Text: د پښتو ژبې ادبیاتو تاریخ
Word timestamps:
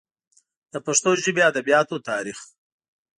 د 0.73 0.75
پښتو 0.85 1.09
ژبې 1.23 1.41
ادبیاتو 1.51 2.03
تاریخ 2.09 2.39